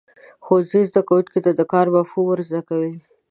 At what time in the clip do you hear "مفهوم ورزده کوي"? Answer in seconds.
1.95-2.93